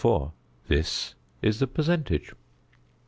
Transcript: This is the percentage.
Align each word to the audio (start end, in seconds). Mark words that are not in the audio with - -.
This 0.67 1.13
is 1.43 1.59
the 1.59 1.67
percentage. 1.67 2.33